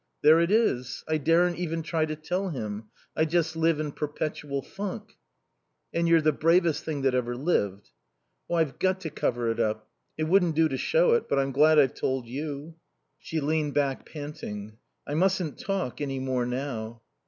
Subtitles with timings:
[0.23, 1.03] "There it is.
[1.07, 2.85] I daren't even try to tell him.
[3.15, 5.15] I just live in perpetual funk."
[5.93, 7.91] "And you're the bravest thing that ever lived."
[8.49, 9.91] "Oh, I've got to cover it up.
[10.17, 11.29] It wouldn't do to show it.
[11.29, 12.77] But I'm glad I've told you."
[13.19, 14.79] She leaned back, panting.
[15.05, 17.03] "I mustn't talk any more now."